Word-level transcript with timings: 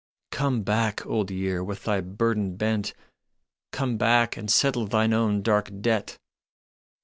"Come 0.31 0.63
back, 0.63 1.05
Old 1.05 1.29
Year, 1.29 1.63
with 1.63 1.83
thy 1.83 2.01
burden 2.01 2.55
bent. 2.55 2.95
Come 3.71 3.97
back 3.97 4.35
and 4.35 4.49
settle 4.49 4.87
thine 4.87 5.13
own 5.13 5.43
dark 5.43 5.69
debt." 5.79 6.17